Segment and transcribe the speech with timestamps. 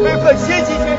[0.00, 0.97] 快快歇息歇息。